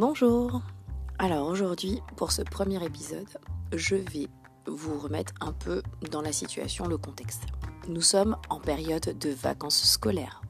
Bonjour 0.00 0.62
Alors 1.18 1.46
aujourd'hui, 1.46 2.00
pour 2.16 2.32
ce 2.32 2.40
premier 2.40 2.82
épisode, 2.82 3.28
je 3.74 3.96
vais 3.96 4.28
vous 4.66 4.98
remettre 4.98 5.34
un 5.42 5.52
peu 5.52 5.82
dans 6.10 6.22
la 6.22 6.32
situation, 6.32 6.86
le 6.86 6.96
contexte. 6.96 7.42
Nous 7.86 8.00
sommes 8.00 8.38
en 8.48 8.60
période 8.60 9.18
de 9.18 9.28
vacances 9.28 9.84
scolaires. 9.84 10.40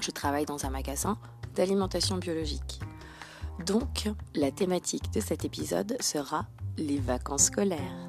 Je 0.00 0.10
travaille 0.10 0.46
dans 0.46 0.66
un 0.66 0.70
magasin 0.70 1.16
d'alimentation 1.54 2.16
biologique. 2.16 2.80
Donc, 3.64 4.10
la 4.34 4.50
thématique 4.50 5.12
de 5.12 5.20
cet 5.20 5.44
épisode 5.44 5.96
sera 6.00 6.48
les 6.76 6.98
vacances 6.98 7.44
scolaires. 7.44 8.08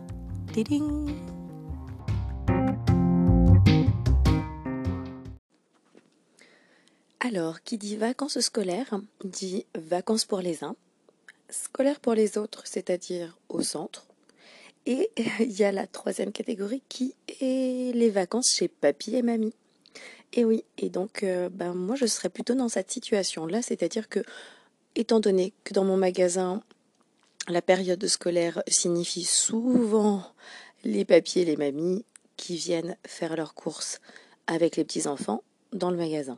Alors, 7.25 7.63
qui 7.63 7.77
dit 7.77 7.95
vacances 7.95 8.41
scolaires 8.41 9.00
dit 9.23 9.65
vacances 9.75 10.25
pour 10.25 10.41
les 10.41 10.65
uns, 10.65 10.75
scolaires 11.49 12.01
pour 12.01 12.15
les 12.15 12.37
autres, 12.37 12.63
c'est-à-dire 12.65 13.37
au 13.47 13.61
centre. 13.61 14.05
Et 14.86 15.09
il 15.39 15.54
y 15.54 15.63
a 15.63 15.71
la 15.71 15.87
troisième 15.87 16.33
catégorie 16.33 16.83
qui 16.89 17.15
est 17.39 17.96
les 17.96 18.09
vacances 18.09 18.51
chez 18.51 18.68
papy 18.68 19.15
et 19.15 19.21
mamie. 19.21 19.54
Et 20.33 20.43
oui, 20.43 20.65
et 20.77 20.89
donc 20.89 21.23
euh, 21.23 21.47
ben, 21.47 21.73
moi 21.73 21.96
je 21.96 22.07
serais 22.07 22.27
plutôt 22.27 22.55
dans 22.55 22.68
cette 22.68 22.91
situation-là, 22.91 23.61
c'est-à-dire 23.61 24.10
que, 24.10 24.19
étant 24.96 25.21
donné 25.21 25.54
que 25.63 25.74
dans 25.74 25.85
mon 25.85 25.96
magasin, 25.96 26.61
la 27.47 27.61
période 27.61 28.05
scolaire 28.05 28.61
signifie 28.68 29.24
souvent 29.24 30.25
les 30.83 31.05
papiers 31.05 31.43
et 31.43 31.46
les 31.46 31.55
mamies 31.55 32.03
qui 32.35 32.58
viennent 32.58 32.97
faire 33.08 33.38
leurs 33.38 33.53
courses 33.53 34.02
avec 34.45 34.75
les 34.75 34.83
petits-enfants 34.83 35.41
dans 35.71 35.89
le 35.89 35.95
magasin. 35.95 36.38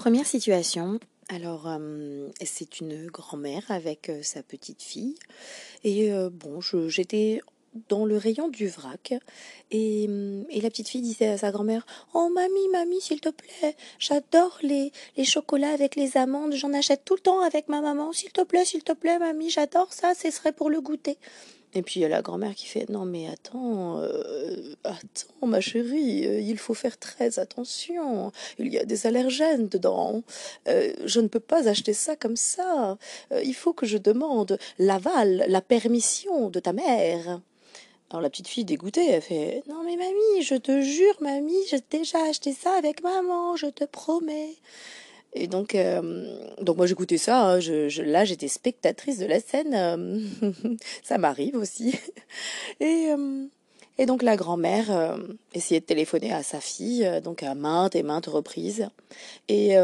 Première 0.00 0.26
situation, 0.26 0.98
alors 1.28 1.68
euh, 1.68 2.30
c'est 2.42 2.80
une 2.80 3.08
grand-mère 3.08 3.64
avec 3.68 4.08
euh, 4.08 4.22
sa 4.22 4.42
petite 4.42 4.82
fille. 4.82 5.14
Et 5.84 6.10
euh, 6.10 6.30
bon, 6.32 6.62
j'étais 6.88 7.42
dans 7.90 8.06
le 8.06 8.16
rayon 8.16 8.48
du 8.48 8.66
vrac. 8.66 9.12
Et, 9.70 10.04
et, 10.04 10.60
la 10.62 10.70
petite 10.70 10.88
fille 10.88 11.02
disait 11.02 11.28
à 11.28 11.36
sa 11.36 11.50
grand-mère 11.50 11.84
Oh 12.14 12.30
mamie, 12.30 12.68
mamie, 12.72 13.02
s'il 13.02 13.20
te 13.20 13.28
plaît, 13.28 13.76
j'adore 13.98 14.56
les, 14.62 14.90
les 15.18 15.24
chocolats 15.26 15.72
avec 15.72 15.96
les 15.96 16.16
amandes, 16.16 16.54
j'en 16.54 16.72
achète 16.72 17.04
tout 17.04 17.16
le 17.16 17.20
temps 17.20 17.42
avec 17.42 17.68
ma 17.68 17.82
maman, 17.82 18.14
s'il 18.14 18.32
te 18.32 18.40
plaît, 18.40 18.64
s'il 18.64 18.82
te 18.82 18.92
plaît, 18.92 19.18
mamie, 19.18 19.50
j'adore 19.50 19.92
ça, 19.92 20.14
ce 20.14 20.30
serait 20.30 20.52
pour 20.52 20.70
le 20.70 20.80
goûter. 20.80 21.18
Et 21.74 21.82
puis 21.82 22.00
il 22.00 22.02
y 22.02 22.06
a 22.06 22.08
la 22.08 22.22
grand-mère 22.22 22.54
qui 22.54 22.66
fait 22.66 22.88
non 22.88 23.04
mais 23.04 23.28
attends, 23.28 24.00
euh, 24.00 24.74
attends 24.82 25.46
ma 25.46 25.60
chérie, 25.60 26.26
euh, 26.26 26.40
il 26.40 26.58
faut 26.58 26.74
faire 26.74 26.98
très 26.98 27.38
attention. 27.38 28.32
Il 28.58 28.72
y 28.72 28.78
a 28.78 28.84
des 28.84 29.06
allergènes 29.06 29.68
dedans. 29.68 30.22
Euh, 30.68 30.92
je 31.04 31.20
ne 31.20 31.28
peux 31.28 31.40
pas 31.40 31.68
acheter 31.68 31.92
ça 31.92 32.16
comme 32.16 32.36
ça. 32.36 32.98
il 33.44 33.54
faut 33.54 33.72
que 33.72 33.86
je 33.86 33.98
demande 33.98 34.58
l'aval, 34.78 35.44
la 35.48 35.60
permission 35.60 36.50
de 36.50 36.58
ta 36.60 36.72
mère. 36.72 37.40
Alors 38.10 38.22
la 38.22 38.30
petite 38.30 38.48
fille 38.48 38.64
dégoûtée, 38.64 39.08
elle 39.08 39.22
fait 39.22 39.62
non 39.68 39.84
mais 39.84 39.96
mamie, 39.96 40.42
je 40.42 40.56
te 40.56 40.80
jure 40.80 41.14
mamie, 41.20 41.64
j'ai 41.70 41.78
déjà 41.90 42.18
acheté 42.24 42.52
ça 42.52 42.72
avec 42.76 43.04
maman, 43.04 43.54
je 43.54 43.66
te 43.66 43.84
promets. 43.84 44.56
Et 45.32 45.46
donc, 45.46 45.74
euh, 45.74 46.26
donc 46.60 46.76
moi 46.76 46.86
j'écoutais 46.86 47.18
ça. 47.18 47.44
Hein, 47.44 47.60
je, 47.60 47.88
je, 47.88 48.02
là, 48.02 48.24
j'étais 48.24 48.48
spectatrice 48.48 49.18
de 49.18 49.26
la 49.26 49.40
scène. 49.40 49.74
Euh, 49.74 50.20
ça 51.02 51.18
m'arrive 51.18 51.56
aussi. 51.56 51.94
Et, 52.80 53.08
euh, 53.10 53.46
et 53.98 54.06
donc 54.06 54.22
la 54.22 54.36
grand-mère 54.36 55.18
essayait 55.52 55.80
de 55.80 55.84
téléphoner 55.84 56.32
à 56.32 56.42
sa 56.42 56.58
fille, 56.58 57.06
donc 57.22 57.42
à 57.42 57.54
maintes 57.54 57.94
et 57.94 58.02
maintes 58.02 58.28
reprises. 58.28 58.88
Et, 59.48 59.74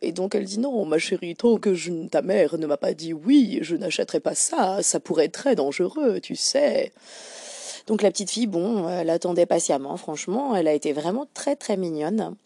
et 0.00 0.12
donc 0.12 0.36
elle 0.36 0.44
dit 0.44 0.60
non, 0.60 0.84
ma 0.84 0.98
chérie, 0.98 1.34
tant 1.34 1.56
que 1.56 1.74
je, 1.74 1.90
ta 2.06 2.22
mère 2.22 2.56
ne 2.56 2.68
m'a 2.68 2.76
pas 2.76 2.94
dit 2.94 3.12
oui, 3.12 3.58
je 3.62 3.74
n'achèterai 3.74 4.20
pas 4.20 4.36
ça. 4.36 4.80
Ça 4.82 5.00
pourrait 5.00 5.24
être 5.24 5.32
très 5.32 5.56
dangereux, 5.56 6.20
tu 6.20 6.36
sais. 6.36 6.92
Donc 7.88 8.02
la 8.02 8.12
petite 8.12 8.30
fille, 8.30 8.46
bon, 8.46 8.88
elle 8.88 9.10
attendait 9.10 9.46
patiemment. 9.46 9.96
Franchement, 9.96 10.54
elle 10.54 10.68
a 10.68 10.72
été 10.72 10.92
vraiment 10.92 11.26
très 11.34 11.56
très 11.56 11.76
mignonne 11.76 12.36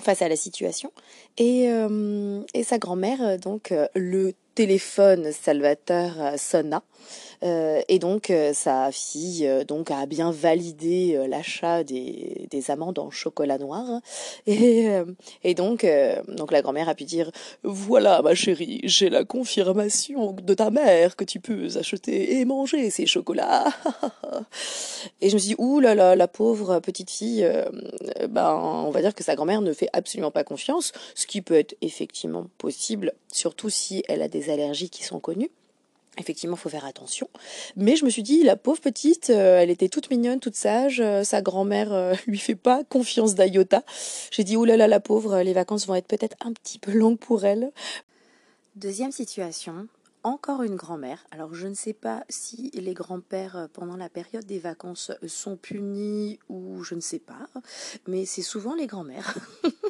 face 0.00 0.22
à 0.22 0.28
la 0.28 0.36
situation. 0.36 0.92
Et, 1.38 1.70
euh, 1.70 2.42
et 2.54 2.62
sa 2.64 2.78
grand-mère, 2.78 3.22
euh, 3.22 3.36
donc, 3.36 3.72
euh, 3.72 3.86
le 3.94 4.32
téléphone 4.54 5.32
Salvatore 5.32 6.34
sonna 6.36 6.82
et 7.42 7.98
donc 7.98 8.30
euh, 8.30 8.52
sa 8.54 8.92
fille 8.92 9.46
euh, 9.46 9.64
donc 9.64 9.90
a 9.90 10.06
bien 10.06 10.30
validé 10.30 11.20
l'achat 11.28 11.82
des, 11.82 12.46
des 12.50 12.70
amandes 12.70 12.98
en 12.98 13.10
chocolat 13.10 13.58
noir. 13.58 14.00
Et, 14.46 14.88
et 15.44 15.54
donc 15.54 15.86
donc 16.28 16.52
la 16.52 16.62
grand-mère 16.62 16.88
a 16.88 16.94
pu 16.94 17.04
dire 17.04 17.30
voilà 17.62 18.22
ma 18.22 18.34
chérie 18.34 18.80
j'ai 18.84 19.08
la 19.08 19.24
confirmation 19.24 20.32
de 20.32 20.54
ta 20.54 20.70
mère 20.70 21.16
que 21.16 21.24
tu 21.24 21.40
peux 21.40 21.68
acheter 21.76 22.38
et 22.38 22.44
manger 22.44 22.90
ces 22.90 23.06
chocolats. 23.06 23.64
Et 25.20 25.28
je 25.28 25.34
me 25.34 25.38
suis 25.38 25.48
dit 25.50 25.54
ouh 25.58 25.80
là 25.80 25.94
là 25.94 26.16
la 26.16 26.28
pauvre 26.28 26.80
petite 26.80 27.10
fille 27.10 27.48
ben 28.28 28.54
on 28.54 28.90
va 28.90 29.00
dire 29.00 29.14
que 29.14 29.24
sa 29.24 29.34
grand-mère 29.34 29.60
ne 29.60 29.72
fait 29.72 29.88
absolument 29.92 30.30
pas 30.30 30.44
confiance 30.44 30.92
ce 31.14 31.26
qui 31.26 31.40
peut 31.40 31.54
être 31.54 31.76
effectivement 31.80 32.46
possible 32.58 33.12
surtout 33.32 33.70
si 33.70 34.02
elle 34.08 34.22
a 34.22 34.28
des 34.28 34.50
allergies 34.50 34.90
qui 34.90 35.04
sont 35.04 35.20
connues 35.20 35.50
Effectivement, 36.18 36.56
faut 36.56 36.68
faire 36.68 36.84
attention. 36.84 37.28
Mais 37.76 37.96
je 37.96 38.04
me 38.04 38.10
suis 38.10 38.22
dit, 38.22 38.42
la 38.42 38.56
pauvre 38.56 38.80
petite, 38.80 39.30
euh, 39.30 39.60
elle 39.60 39.70
était 39.70 39.88
toute 39.88 40.10
mignonne, 40.10 40.40
toute 40.40 40.56
sage. 40.56 41.00
Euh, 41.00 41.24
sa 41.24 41.40
grand-mère 41.40 41.92
euh, 41.92 42.14
lui 42.26 42.38
fait 42.38 42.54
pas 42.54 42.84
confiance 42.84 43.34
d'Ayota. 43.34 43.82
J'ai 44.30 44.44
dit, 44.44 44.56
oh 44.56 44.66
là 44.66 44.76
là, 44.76 44.88
la 44.88 45.00
pauvre, 45.00 45.40
les 45.40 45.54
vacances 45.54 45.86
vont 45.86 45.94
être 45.94 46.06
peut-être 46.06 46.36
un 46.44 46.52
petit 46.52 46.78
peu 46.78 46.92
longues 46.92 47.18
pour 47.18 47.46
elle. 47.46 47.72
Deuxième 48.76 49.12
situation, 49.12 49.88
encore 50.22 50.62
une 50.62 50.76
grand-mère. 50.76 51.24
Alors 51.30 51.54
je 51.54 51.66
ne 51.66 51.74
sais 51.74 51.92
pas 51.94 52.24
si 52.28 52.70
les 52.74 52.94
grands-pères 52.94 53.68
pendant 53.72 53.96
la 53.96 54.08
période 54.08 54.44
des 54.46 54.58
vacances 54.58 55.12
sont 55.26 55.56
punis 55.56 56.38
ou 56.48 56.82
je 56.82 56.94
ne 56.94 57.00
sais 57.00 57.18
pas, 57.18 57.48
mais 58.06 58.24
c'est 58.24 58.42
souvent 58.42 58.74
les 58.74 58.86
grands-mères. 58.86 59.36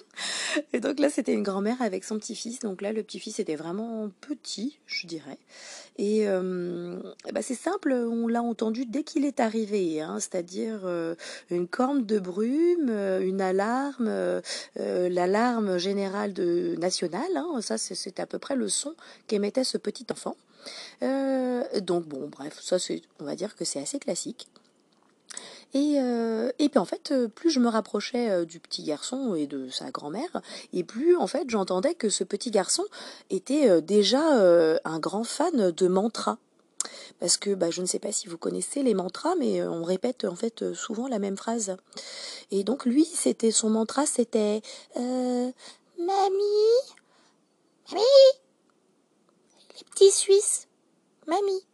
Et 0.73 0.81
donc 0.81 0.99
là 0.99 1.11
c'était 1.11 1.33
une 1.33 1.43
grand-mère 1.43 1.81
avec 1.81 2.05
son 2.05 2.19
petit-fils. 2.19 2.61
Donc 2.61 2.83
là 2.83 2.93
le 2.93 3.03
petit-fils 3.03 3.39
était 3.39 3.57
vraiment 3.57 4.11
petit, 4.21 4.79
je 4.87 5.07
dirais. 5.07 5.39
Et 5.99 6.27
euh, 6.27 6.99
bah 7.33 7.43
c'est 7.43 7.55
simple, 7.55 7.93
on 7.93 8.27
l'a 8.27 8.43
entendu 8.43 8.87
dès 8.87 9.03
qu'il 9.03 9.25
est 9.25 9.41
arrivé, 9.41 10.01
hein, 10.01 10.19
c'est-à-dire 10.21 10.81
euh, 10.85 11.15
une 11.51 11.69
corne 11.69 12.07
de 12.07 12.19
brume, 12.19 12.89
euh, 12.89 13.21
une 13.21 13.41
alarme, 13.41 14.11
l'alarme 14.77 15.79
générale 15.79 16.33
de 16.33 16.77
nationale. 16.79 17.37
Hein, 17.37 17.61
ça 17.61 17.79
c'est 17.79 18.21
à 18.21 18.27
peu 18.27 18.39
près 18.39 18.57
le 18.57 18.69
son 18.69 18.95
qu'émettait 19.27 19.65
ce 19.65 19.79
petit 19.79 20.07
enfant 20.11 20.37
donc 21.81 22.07
bon, 22.07 22.29
bref, 22.29 22.59
ça 22.61 22.77
on 23.19 23.25
va 23.25 23.35
dire 23.35 23.57
que 23.57 23.65
c'est 23.65 23.81
assez 23.81 23.99
classique. 23.99 24.47
Et, 25.75 25.95
euh, 25.99 26.51
et 26.59 26.69
puis 26.69 26.79
en 26.79 26.85
fait, 26.85 27.13
plus 27.35 27.51
je 27.51 27.61
me 27.61 27.69
rapprochais 27.69 28.31
euh, 28.31 28.45
du 28.45 28.61
petit 28.61 28.83
garçon 28.83 29.35
et 29.35 29.47
de 29.47 29.69
sa 29.71 29.91
grand-mère, 29.91 30.43
et 30.73 30.85
plus 30.85 31.17
en 31.17 31.27
fait 31.27 31.49
j'entendais 31.49 31.95
que 31.95 32.11
ce 32.11 32.25
petit 32.25 32.51
garçon 32.51 32.85
était 33.31 33.81
déjà 33.81 34.23
un 34.85 34.99
grand 34.99 35.25
fan 35.25 35.71
de 35.71 35.89
mantras. 35.89 36.39
Parce 37.21 37.37
que 37.37 37.55
bah, 37.55 37.71
je 37.71 37.81
ne 37.81 37.87
sais 37.87 38.01
pas 38.01 38.11
si 38.11 38.27
vous 38.27 38.37
connaissez 38.37 38.83
les 38.83 38.95
mantras, 38.95 39.35
mais 39.37 39.63
on 39.63 39.85
répète 39.85 40.25
en 40.25 40.35
fait 40.35 40.75
souvent 40.75 41.07
la 41.07 41.21
même 41.21 41.37
phrase. 41.37 41.77
Et 42.51 42.65
donc 42.65 42.85
lui, 42.85 43.05
c'était 43.05 43.53
son 43.53 43.71
mantra, 43.71 44.05
c'était 44.07 44.61
Mamie, 44.97 45.53
Mamie, 47.93 48.05
les 49.77 49.85
petits 49.85 50.11
Suisses. 50.11 50.67
Mamie. 51.27 51.65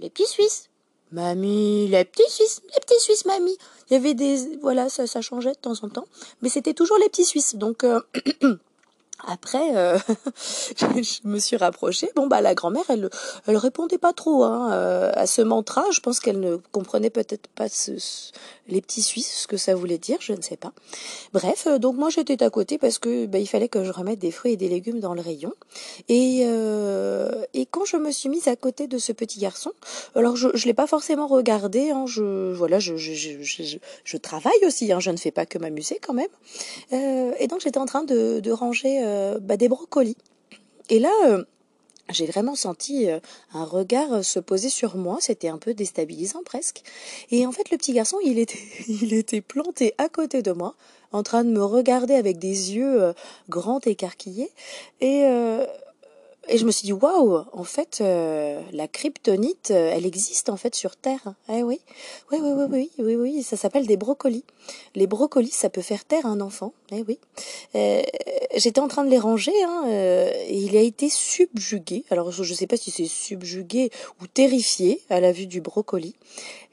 Les 0.00 0.10
petits 0.10 0.26
Suisses. 0.26 0.70
Mamie, 1.12 1.88
les 1.88 2.04
petits 2.04 2.30
Suisses, 2.30 2.62
les 2.74 2.80
petits 2.80 3.00
Suisses, 3.00 3.24
mamie. 3.26 3.56
Il 3.90 3.94
y 3.94 3.96
avait 3.96 4.14
des, 4.14 4.58
voilà, 4.62 4.88
ça, 4.88 5.06
ça 5.06 5.20
changeait 5.20 5.52
de 5.52 5.58
temps 5.58 5.74
en 5.82 5.88
temps, 5.88 6.06
mais 6.40 6.48
c'était 6.48 6.74
toujours 6.74 6.96
les 6.98 7.08
petits 7.08 7.24
Suisses. 7.26 7.56
Donc, 7.56 7.84
euh, 7.84 8.00
Après, 9.26 9.76
euh, 9.76 9.98
je 10.76 11.20
me 11.24 11.38
suis 11.38 11.56
rapprochée. 11.56 12.10
Bon, 12.16 12.26
bah 12.26 12.40
la 12.40 12.54
grand-mère, 12.54 12.84
elle, 12.88 13.08
elle 13.46 13.56
répondait 13.56 13.98
pas 13.98 14.12
trop 14.12 14.44
hein, 14.44 14.72
euh, 14.72 15.12
à 15.14 15.26
ce 15.26 15.42
mantra. 15.42 15.84
Je 15.92 16.00
pense 16.00 16.18
qu'elle 16.20 16.40
ne 16.40 16.56
comprenait 16.72 17.10
peut-être 17.10 17.46
pas 17.48 17.66
les 18.68 18.80
petits 18.80 19.02
Suisses, 19.02 19.42
ce 19.42 19.46
que 19.46 19.56
ça 19.56 19.74
voulait 19.74 19.98
dire, 19.98 20.18
je 20.20 20.32
ne 20.32 20.40
sais 20.40 20.56
pas. 20.56 20.72
Bref, 21.32 21.66
euh, 21.66 21.78
donc 21.78 21.96
moi 21.96 22.10
j'étais 22.10 22.42
à 22.42 22.50
côté 22.50 22.78
parce 22.78 22.98
que 22.98 23.26
bah, 23.26 23.38
il 23.38 23.46
fallait 23.46 23.68
que 23.68 23.84
je 23.84 23.90
remette 23.90 24.18
des 24.18 24.30
fruits 24.30 24.52
et 24.52 24.56
des 24.56 24.68
légumes 24.68 25.00
dans 25.00 25.14
le 25.14 25.20
rayon. 25.20 25.52
Et, 26.08 26.46
quand 27.70 27.84
je 27.86 27.96
me 27.96 28.10
suis 28.10 28.28
mise 28.28 28.48
à 28.48 28.56
côté 28.56 28.86
de 28.86 28.98
ce 28.98 29.12
petit 29.12 29.38
garçon, 29.38 29.72
alors 30.14 30.36
je 30.36 30.48
ne 30.48 30.64
l'ai 30.64 30.74
pas 30.74 30.86
forcément 30.86 31.26
regardé. 31.26 31.90
Hein, 31.90 32.04
je 32.06 32.52
voilà, 32.52 32.78
je, 32.80 32.96
je, 32.96 33.14
je, 33.14 33.78
je, 34.04 34.16
travaille 34.18 34.52
aussi. 34.66 34.92
Hein, 34.92 35.00
je 35.00 35.10
ne 35.10 35.16
fais 35.16 35.30
pas 35.30 35.46
que 35.46 35.58
m'amuser 35.58 35.98
quand 36.04 36.12
même. 36.12 36.28
et 36.90 37.46
donc 37.46 37.60
j'étais 37.60 37.78
en 37.78 37.86
train 37.86 38.04
de 38.04 38.50
ranger 38.50 39.11
euh, 39.12 39.38
bah, 39.40 39.56
des 39.56 39.68
brocolis. 39.68 40.16
Et 40.88 40.98
là, 40.98 41.12
euh, 41.26 41.44
j'ai 42.10 42.26
vraiment 42.26 42.54
senti 42.54 43.10
euh, 43.10 43.20
un 43.52 43.64
regard 43.64 44.24
se 44.24 44.38
poser 44.38 44.68
sur 44.68 44.96
moi, 44.96 45.18
c'était 45.20 45.48
un 45.48 45.58
peu 45.58 45.74
déstabilisant 45.74 46.42
presque. 46.44 46.82
Et 47.30 47.46
en 47.46 47.52
fait, 47.52 47.70
le 47.70 47.76
petit 47.76 47.92
garçon, 47.92 48.16
il 48.24 48.38
était, 48.38 48.58
il 48.88 49.12
était 49.12 49.40
planté 49.40 49.94
à 49.98 50.08
côté 50.08 50.42
de 50.42 50.52
moi, 50.52 50.74
en 51.12 51.22
train 51.22 51.44
de 51.44 51.50
me 51.50 51.62
regarder 51.62 52.14
avec 52.14 52.38
des 52.38 52.74
yeux 52.74 53.12
grands 53.48 53.80
écarquillés. 53.80 54.50
Et, 55.00 55.24
et 56.48 56.58
je 56.58 56.64
me 56.64 56.72
suis 56.72 56.86
dit, 56.86 56.92
waouh, 56.92 57.44
en 57.52 57.64
fait, 57.64 57.98
euh, 58.00 58.60
la 58.72 58.88
kryptonite, 58.88 59.70
euh, 59.70 59.92
elle 59.94 60.04
existe 60.04 60.48
en 60.48 60.56
fait 60.56 60.74
sur 60.74 60.96
Terre. 60.96 61.34
Eh 61.48 61.62
oui, 61.62 61.80
oui, 62.32 62.38
oui, 62.42 62.50
oui, 62.52 62.66
oui, 62.68 62.90
oui, 62.98 63.14
oui, 63.16 63.42
ça 63.42 63.56
s'appelle 63.56 63.86
des 63.86 63.96
brocolis. 63.96 64.44
Les 64.96 65.06
brocolis, 65.06 65.52
ça 65.52 65.70
peut 65.70 65.82
faire 65.82 66.04
taire 66.04 66.26
un 66.26 66.40
enfant. 66.40 66.72
Eh 66.90 67.04
oui. 67.06 67.18
Euh, 67.76 68.02
J'étais 68.56 68.80
en 68.80 68.88
train 68.88 69.04
de 69.04 69.10
les 69.10 69.20
ranger, 69.20 69.52
hein, 69.62 69.84
euh, 69.86 70.32
et 70.48 70.58
il 70.58 70.76
a 70.76 70.80
été 70.80 71.08
subjugué. 71.08 72.04
Alors, 72.10 72.32
je 72.32 72.42
ne 72.42 72.56
sais 72.56 72.66
pas 72.66 72.76
si 72.76 72.90
c'est 72.90 73.06
subjugué 73.06 73.90
ou 74.20 74.26
terrifié 74.26 75.00
à 75.10 75.20
la 75.20 75.30
vue 75.30 75.46
du 75.46 75.60
brocoli, 75.60 76.16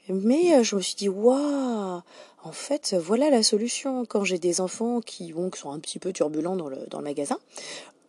mais 0.08 0.64
je 0.64 0.74
me 0.74 0.80
suis 0.80 0.96
dit, 0.96 1.08
waouh. 1.08 2.02
En 2.42 2.52
fait, 2.52 2.94
voilà 2.94 3.28
la 3.28 3.42
solution. 3.42 4.06
Quand 4.06 4.24
j'ai 4.24 4.38
des 4.38 4.62
enfants 4.62 5.02
qui, 5.02 5.34
bon, 5.34 5.50
qui 5.50 5.60
sont 5.60 5.72
un 5.72 5.78
petit 5.78 5.98
peu 5.98 6.10
turbulents 6.10 6.56
dans 6.56 6.70
le, 6.70 6.78
dans 6.88 6.98
le 6.98 7.04
magasin, 7.04 7.38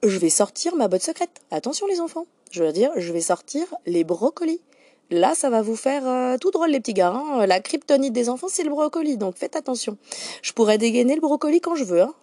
je 0.03 0.17
vais 0.17 0.29
sortir 0.29 0.75
ma 0.75 0.87
botte 0.87 1.01
secrète. 1.01 1.41
Attention 1.51 1.87
les 1.87 1.99
enfants. 1.99 2.25
Je 2.51 2.63
veux 2.63 2.71
dire, 2.71 2.91
je 2.97 3.13
vais 3.13 3.21
sortir 3.21 3.65
les 3.85 4.03
brocolis. 4.03 4.61
Là, 5.09 5.35
ça 5.35 5.49
va 5.49 5.61
vous 5.61 5.75
faire 5.75 6.07
euh, 6.07 6.37
tout 6.37 6.51
drôle 6.51 6.69
les 6.69 6.79
petits 6.79 6.93
gars. 6.93 7.13
Hein. 7.13 7.45
La 7.45 7.59
kryptonite 7.59 8.13
des 8.13 8.29
enfants, 8.29 8.47
c'est 8.49 8.63
le 8.63 8.69
brocoli, 8.69 9.17
donc 9.17 9.35
faites 9.35 9.57
attention. 9.57 9.97
Je 10.41 10.53
pourrais 10.53 10.77
dégainer 10.77 11.15
le 11.15 11.21
brocoli 11.21 11.59
quand 11.59 11.75
je 11.75 11.83
veux. 11.83 12.01
Hein. 12.01 12.13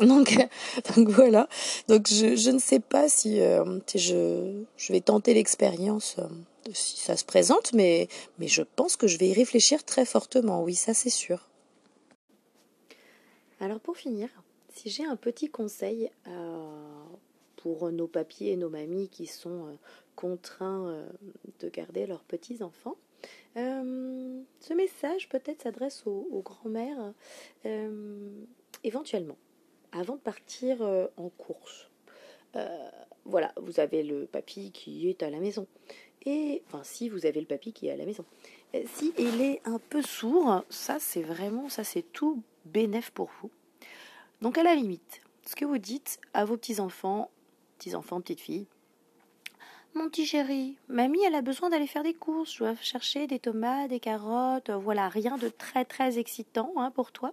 Donc, 0.00 0.36
voilà. 0.96 1.48
Donc 1.88 2.08
je, 2.08 2.50
ne 2.50 2.58
sais 2.58 2.80
pas 2.80 3.08
si, 3.08 3.40
euh, 3.40 3.80
je, 3.94 4.92
vais 4.92 5.00
tenter 5.00 5.34
l'expérience 5.34 6.16
euh, 6.18 6.26
si 6.72 6.98
ça 6.98 7.16
se 7.16 7.24
présente, 7.24 7.72
mais, 7.74 8.08
je 8.40 8.62
pense 8.62 8.96
que 8.96 9.06
je 9.06 9.18
vais 9.18 9.28
y 9.28 9.34
réfléchir 9.34 9.84
très 9.84 10.04
fortement. 10.04 10.62
Oui, 10.62 10.74
ça 10.74 10.94
c'est 10.94 11.10
sûr. 11.10 11.48
Alors 13.60 13.80
pour 13.80 13.96
finir, 13.96 14.28
si 14.74 14.90
j'ai 14.90 15.04
un 15.04 15.16
petit 15.16 15.48
conseil 15.48 16.10
pour 17.66 17.90
nos 17.90 18.06
papiers 18.06 18.52
et 18.52 18.56
nos 18.56 18.70
mamies 18.70 19.08
qui 19.08 19.26
sont 19.26 19.66
euh, 19.66 19.72
contraints 20.14 20.86
euh, 20.86 21.08
de 21.58 21.68
garder 21.68 22.06
leurs 22.06 22.22
petits-enfants, 22.22 22.94
ce 23.56 24.72
message 24.72 25.28
peut-être 25.28 25.62
s'adresse 25.62 26.06
aux, 26.06 26.42
grands-mères 26.44 27.12
éventuellement, 28.84 29.36
avant 29.90 30.14
de 30.14 30.20
partir 30.20 30.82
en 31.16 31.28
course. 31.30 31.88
voilà, 33.24 33.52
vous 33.56 33.80
avez 33.80 34.02
le 34.04 34.26
papy 34.26 34.70
qui 34.70 35.08
est 35.08 35.22
à 35.24 35.30
la 35.30 35.40
maison. 35.40 35.66
Et, 36.26 36.62
enfin, 36.66 36.84
si 36.84 37.08
vous 37.08 37.24
avez 37.24 37.40
le 37.40 37.46
papy 37.46 37.72
qui 37.72 37.88
est 37.88 37.92
à 37.92 37.96
la 37.96 38.04
maison. 38.04 38.26
Si 38.84 39.12
il 39.18 39.40
est 39.40 39.62
un 39.64 39.78
peu 39.78 40.02
sourd, 40.02 40.62
ça 40.68 40.98
c'est 41.00 41.22
vraiment, 41.22 41.70
ça 41.70 41.82
c'est 41.82 42.12
tout 42.12 42.42
bénéf 42.66 43.10
pour 43.10 43.30
vous. 43.40 43.50
Donc 44.42 44.58
à 44.58 44.62
la 44.62 44.74
limite, 44.74 45.22
ce 45.46 45.56
que 45.56 45.64
vous 45.64 45.78
dites 45.78 46.20
à 46.34 46.44
vos 46.44 46.56
petits-enfants, 46.58 47.30
petits-enfants, 47.78 48.20
petites 48.20 48.40
filles, 48.40 48.66
mon 49.96 50.10
petit 50.10 50.26
chéri, 50.26 50.76
mamie, 50.88 51.24
elle 51.26 51.34
a 51.34 51.40
besoin 51.40 51.70
d'aller 51.70 51.86
faire 51.86 52.02
des 52.02 52.12
courses. 52.12 52.52
Je 52.52 52.58
dois 52.58 52.74
chercher 52.82 53.26
des 53.26 53.38
tomates, 53.38 53.88
des 53.88 53.98
carottes. 53.98 54.68
Voilà, 54.68 55.08
rien 55.08 55.38
de 55.38 55.48
très 55.48 55.86
très 55.86 56.18
excitant 56.18 56.70
hein, 56.76 56.90
pour 56.90 57.12
toi. 57.12 57.32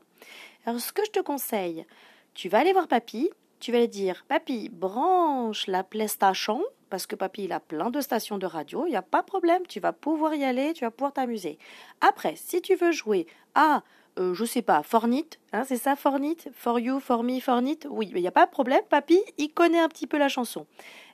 Alors, 0.66 0.80
ce 0.80 0.94
que 0.94 1.04
je 1.04 1.12
te 1.12 1.20
conseille, 1.20 1.86
tu 2.34 2.48
vas 2.48 2.60
aller 2.60 2.72
voir 2.72 2.88
papy. 2.88 3.30
Tu 3.60 3.74
vas 3.74 3.80
lui 3.80 3.90
dire, 3.90 4.24
papy, 4.30 4.70
branche 4.70 5.68
la 5.68 5.84
PlayStation 5.84 6.64
parce 6.90 7.06
que 7.06 7.18
papy, 7.18 7.44
il 7.44 7.52
a 7.52 7.60
plein 7.60 7.90
de 7.90 8.00
stations 8.00 8.38
de 8.38 8.46
radio. 8.46 8.86
Il 8.86 8.92
n'y 8.92 8.96
a 8.96 9.02
pas 9.02 9.24
de 9.24 9.28
problème. 9.28 9.68
Tu 9.68 9.82
vas 9.82 9.92
pouvoir 9.92 10.34
y 10.34 10.46
aller. 10.46 10.72
Tu 10.72 10.86
vas 10.86 10.92
pouvoir 10.92 11.12
t'amuser. 11.12 11.58
Après, 12.00 12.38
si 12.38 12.62
tu 12.62 12.76
veux 12.76 12.94
jouer 12.94 13.28
à 13.56 13.84
euh, 14.20 14.34
je 14.34 14.46
sais 14.46 14.62
pas, 14.62 14.84
Fornite, 14.84 15.40
hein, 15.54 15.64
c'est 15.66 15.78
ça, 15.78 15.96
Fornite 15.96 16.50
For 16.54 16.80
you, 16.80 17.00
for 17.00 17.24
me, 17.24 17.40
Fornite 17.40 17.88
Oui, 17.90 18.12
il 18.14 18.22
n'y 18.22 18.28
a 18.28 18.32
pas 18.32 18.46
de 18.46 18.52
problème, 18.52 18.82
papy, 18.90 19.20
il 19.38 19.50
connaît 19.50 19.80
un 19.80 19.90
petit 19.90 20.08
peu 20.08 20.18
la 20.18 20.30
chanson. 20.30 20.68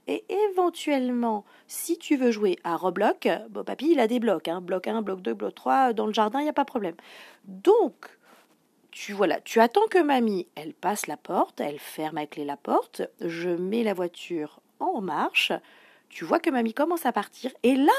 Et 0.08 0.26
éventuellement, 0.52 1.46
si 1.68 1.98
tu 1.98 2.18
veux 2.18 2.32
jouer 2.32 2.58
à 2.64 2.76
Roblox, 2.76 3.28
bon, 3.50 3.64
papy, 3.64 3.92
il 3.92 4.00
a 4.00 4.08
des 4.08 4.20
blocs, 4.20 4.48
hein, 4.48 4.60
bloc 4.60 4.88
1, 4.88 5.02
bloc 5.02 5.22
2, 5.22 5.34
bloc 5.34 5.56
3, 5.56 5.94
dans 5.94 6.08
le 6.08 6.14
jardin, 6.14 6.40
il 6.40 6.44
n'y 6.44 6.50
a 6.50 6.54
pas 6.54 6.64
de 6.64 6.70
problème. 6.70 6.96
Donc, 7.46 8.10
tu 8.92 9.14
voilà, 9.14 9.40
tu 9.42 9.60
attends 9.60 9.88
que 9.90 10.02
mamie, 10.02 10.48
elle 10.56 10.74
passe 10.74 11.08
la 11.08 11.16
porte, 11.16 11.62
elle 11.62 11.80
ferme 11.80 12.18
à 12.18 12.26
clé 12.26 12.44
la 12.44 12.58
porte, 12.58 13.04
je 13.22 13.50
mets 13.50 13.84
la 13.84 13.94
voiture 13.94 14.60
en 14.80 15.00
marche, 15.00 15.52
tu 16.10 16.26
vois 16.26 16.40
que 16.40 16.50
mamie 16.50 16.74
commence 16.74 17.06
à 17.06 17.12
partir, 17.12 17.52
et 17.64 17.76
là, 17.76 17.94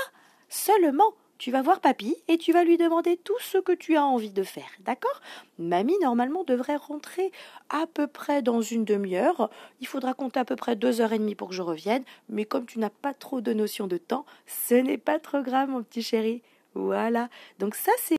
seulement, 0.49 1.15
tu 1.41 1.51
vas 1.51 1.63
voir 1.63 1.81
papy 1.81 2.15
et 2.29 2.37
tu 2.37 2.53
vas 2.53 2.65
lui 2.65 2.77
demander 2.77 3.17
tout 3.17 3.39
ce 3.41 3.57
que 3.57 3.73
tu 3.73 3.97
as 3.97 4.05
envie 4.05 4.31
de 4.31 4.43
faire, 4.43 4.69
d'accord? 4.81 5.23
Mamie, 5.59 5.99
normalement, 6.03 6.45
devrait 6.45 6.77
rentrer 6.77 7.33
à 7.71 7.87
peu 7.87 8.07
près 8.07 8.43
dans 8.43 8.61
une 8.61 8.85
demi-heure. 8.85 9.49
Il 9.81 9.87
faudra 9.87 10.13
compter 10.13 10.39
à 10.39 10.45
peu 10.45 10.55
près 10.55 10.77
deux 10.77 11.01
heures 11.01 11.15
et 11.15 11.19
demie 11.19 11.35
pour 11.35 11.49
que 11.49 11.55
je 11.55 11.63
revienne, 11.63 12.05
mais 12.29 12.45
comme 12.45 12.67
tu 12.67 12.79
n'as 12.79 12.91
pas 12.91 13.15
trop 13.15 13.41
de 13.41 13.55
notion 13.55 13.87
de 13.87 13.97
temps, 13.97 14.27
ce 14.47 14.75
n'est 14.75 14.99
pas 14.99 15.19
trop 15.19 15.41
grave, 15.41 15.71
mon 15.71 15.83
petit 15.83 16.03
chéri. 16.03 16.43
Voilà. 16.75 17.31
Donc 17.59 17.75
ça, 17.75 17.93
c'est... 17.97 18.17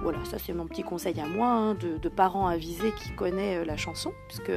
Voilà, 0.00 0.24
ça 0.26 0.38
c'est 0.38 0.52
mon 0.52 0.68
petit 0.68 0.84
conseil 0.84 1.18
à 1.18 1.26
moi, 1.26 1.48
hein, 1.48 1.74
de, 1.74 2.08
parents 2.08 2.46
avisés 2.46 2.92
qui 3.02 3.12
connaît 3.16 3.56
euh, 3.56 3.64
la 3.64 3.76
chanson, 3.76 4.12
puisque 4.28 4.52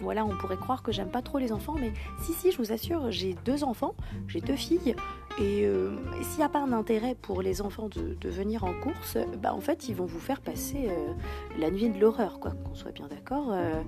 voilà, 0.00 0.24
on 0.24 0.36
pourrait 0.36 0.56
croire 0.56 0.82
que 0.82 0.92
j'aime 0.92 1.10
pas 1.10 1.22
trop 1.22 1.38
les 1.38 1.52
enfants, 1.52 1.74
mais 1.78 1.92
si, 2.20 2.32
si, 2.32 2.52
je 2.52 2.58
vous 2.58 2.72
assure, 2.72 3.10
j'ai 3.10 3.34
deux 3.44 3.64
enfants, 3.64 3.94
j'ai 4.28 4.40
deux 4.40 4.56
filles, 4.56 4.94
et, 5.38 5.66
euh, 5.66 5.90
s'il 6.22 6.38
n'y 6.38 6.44
a 6.44 6.48
pas 6.48 6.60
un 6.60 6.72
intérêt 6.72 7.14
pour 7.14 7.42
les 7.42 7.60
enfants 7.60 7.88
de, 7.88 8.28
venir 8.28 8.64
en 8.64 8.72
course, 8.80 9.16
bah 9.40 9.54
en 9.54 9.60
fait, 9.60 9.88
ils 9.88 9.94
vont 9.94 10.04
vous 10.04 10.18
faire 10.18 10.40
passer 10.40 10.88
euh, 10.88 11.12
la 11.58 11.70
nuit 11.70 11.88
de 11.88 11.98
l'horreur, 11.98 12.40
quoi, 12.40 12.52
qu'on 12.52 12.74
soit 12.74 12.90
bien 12.90 13.06
d'accord. 13.06 13.50
Euh, 13.50 13.82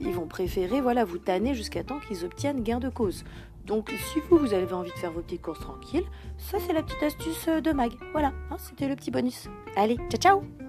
ils 0.00 0.12
vont 0.12 0.26
préférer, 0.26 0.80
voilà, 0.80 1.04
vous 1.04 1.18
tanner 1.18 1.54
jusqu'à 1.54 1.84
temps 1.84 2.00
qu'ils 2.00 2.24
obtiennent 2.24 2.62
gain 2.62 2.80
de 2.80 2.88
cause. 2.88 3.24
Donc, 3.64 3.90
si 4.12 4.20
vous, 4.28 4.38
vous 4.38 4.54
avez 4.54 4.72
envie 4.72 4.90
de 4.90 4.96
faire 4.96 5.12
vos 5.12 5.20
petites 5.20 5.42
courses 5.42 5.60
tranquilles, 5.60 6.06
ça, 6.38 6.58
c'est 6.58 6.72
la 6.72 6.82
petite 6.82 7.02
astuce 7.02 7.46
de 7.46 7.72
Mag. 7.72 7.92
Voilà, 8.12 8.32
hein, 8.50 8.56
c'était 8.58 8.88
le 8.88 8.96
petit 8.96 9.10
bonus. 9.10 9.48
Allez, 9.76 9.96
ciao, 10.10 10.20
ciao 10.20 10.59